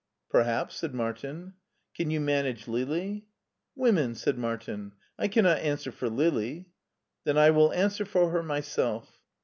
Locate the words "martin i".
4.35-5.27